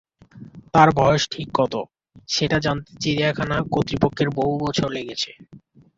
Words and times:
তার 0.73 0.89
বয়স 0.97 1.23
ঠিক 1.31 1.47
কত, 1.53 1.73
সেটা 2.29 2.57
জানতে 2.65 2.91
চিড়িয়াখানা 3.01 3.57
কর্তৃপক্ষের 3.73 4.29
বহু 4.37 4.53
বছর 4.63 4.87
লেগেছে। 4.91 5.31